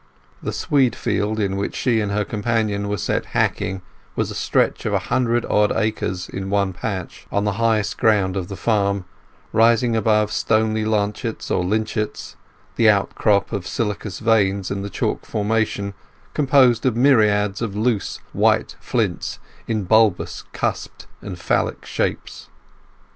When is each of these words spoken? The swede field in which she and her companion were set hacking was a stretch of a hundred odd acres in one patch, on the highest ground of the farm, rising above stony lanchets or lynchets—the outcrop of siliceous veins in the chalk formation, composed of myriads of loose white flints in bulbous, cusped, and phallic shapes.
The 0.41 0.51
swede 0.51 0.95
field 0.95 1.39
in 1.39 1.57
which 1.57 1.75
she 1.75 1.99
and 2.01 2.11
her 2.11 2.25
companion 2.25 2.87
were 2.89 2.97
set 2.97 3.23
hacking 3.37 3.83
was 4.15 4.31
a 4.31 4.33
stretch 4.33 4.87
of 4.87 4.93
a 4.93 4.97
hundred 5.13 5.45
odd 5.45 5.71
acres 5.75 6.27
in 6.27 6.49
one 6.49 6.73
patch, 6.73 7.27
on 7.31 7.43
the 7.43 7.51
highest 7.61 7.99
ground 7.99 8.35
of 8.35 8.47
the 8.47 8.55
farm, 8.57 9.05
rising 9.53 9.95
above 9.95 10.31
stony 10.31 10.85
lanchets 10.85 11.51
or 11.51 11.63
lynchets—the 11.63 12.89
outcrop 12.89 13.53
of 13.53 13.67
siliceous 13.67 14.17
veins 14.17 14.71
in 14.71 14.81
the 14.81 14.89
chalk 14.89 15.23
formation, 15.27 15.93
composed 16.33 16.83
of 16.87 16.95
myriads 16.97 17.61
of 17.61 17.75
loose 17.75 18.21
white 18.33 18.75
flints 18.79 19.37
in 19.67 19.83
bulbous, 19.83 20.45
cusped, 20.51 21.05
and 21.21 21.37
phallic 21.37 21.85
shapes. 21.85 22.49